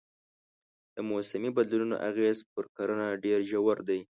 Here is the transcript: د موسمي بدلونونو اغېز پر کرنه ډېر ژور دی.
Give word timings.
د 0.95 0.97
موسمي 1.11 1.49
بدلونونو 1.57 1.95
اغېز 2.09 2.37
پر 2.53 2.65
کرنه 2.75 3.07
ډېر 3.23 3.39
ژور 3.51 3.77
دی. 3.87 3.99